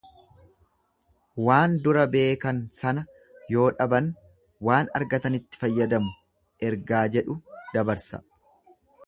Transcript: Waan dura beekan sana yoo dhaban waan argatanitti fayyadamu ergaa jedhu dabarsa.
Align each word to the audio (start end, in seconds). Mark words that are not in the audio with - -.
Waan 1.47 1.75
dura 1.87 2.05
beekan 2.15 2.61
sana 2.77 3.03
yoo 3.57 3.67
dhaban 3.83 4.09
waan 4.71 4.91
argatanitti 5.01 5.63
fayyadamu 5.67 6.11
ergaa 6.71 7.05
jedhu 7.19 7.39
dabarsa. 7.77 8.23